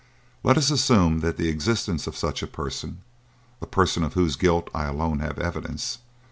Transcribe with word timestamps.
Let 0.41 0.57
us 0.57 0.71
assume 0.71 1.19
the 1.19 1.47
existence 1.47 2.07
of 2.07 2.17
such 2.17 2.41
a 2.41 2.47
person 2.47 3.01
a 3.61 3.67
person 3.67 4.01
of 4.03 4.15
whose 4.15 4.35
guilt 4.35 4.67
I 4.73 4.85
alone 4.85 5.19
have 5.19 5.37
evidence. 5.37 5.99